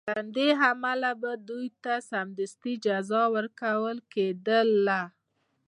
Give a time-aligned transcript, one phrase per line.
[0.01, 5.01] له همدې امله به دوی ته سمدستي جزا ورکول کېدله.